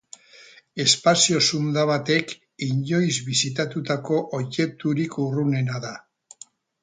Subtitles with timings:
[0.83, 2.31] Espazio zunda batek
[2.69, 5.93] inoiz bisitatutako objekturik urrunena da.